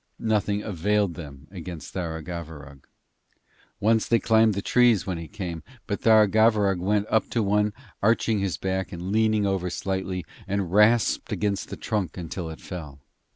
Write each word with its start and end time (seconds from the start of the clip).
Nothing 0.17 0.63
availed 0.63 1.13
them 1.13 1.45
against 1.51 1.93
Tharagavverug. 1.93 2.85
Once 3.79 4.07
they 4.07 4.17
climbed 4.17 4.55
the 4.55 4.61
trees 4.63 5.05
when 5.05 5.19
he 5.19 5.27
came, 5.27 5.61
but 5.85 6.01
Tharagavverug 6.01 6.79
went 6.79 7.05
up 7.11 7.29
to 7.29 7.43
one, 7.43 7.71
arching 8.01 8.39
his 8.39 8.57
back 8.57 8.91
and 8.91 9.11
leaning 9.11 9.45
over 9.45 9.69
slightly, 9.69 10.25
and 10.47 10.71
rasped 10.73 11.31
against 11.31 11.69
the 11.69 11.77
trunk 11.77 12.17
until 12.17 12.49
it 12.49 12.59
fell. 12.61 12.99